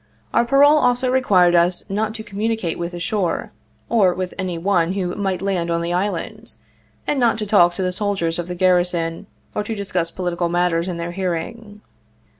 Our 0.33 0.45
parole 0.45 0.79
also 0.79 1.11
required 1.11 1.53
us 1.53 1.87
not 1.87 2.15
to 2.15 2.23
com 2.23 2.39
municate 2.39 2.77
with 2.77 2.93
the 2.93 2.99
shore, 2.99 3.51
or 3.87 4.15
with 4.15 4.33
any 4.35 4.57
one 4.57 4.93
who 4.93 5.13
might 5.13 5.43
land 5.43 5.69
on 5.69 5.79
the 5.81 5.93
island, 5.93 6.55
and 7.05 7.19
not 7.19 7.37
to 7.37 7.45
talk 7.45 7.75
to 7.75 7.83
the 7.83 7.91
soldiers 7.91 8.39
of 8.39 8.47
the 8.47 8.55
garri 8.55 8.83
son, 8.87 9.27
or 9.53 9.63
to 9.63 9.75
discuss 9.75 10.09
political 10.09 10.49
matters 10.49 10.87
in 10.87 10.97
their 10.97 11.11
hearing. 11.11 11.81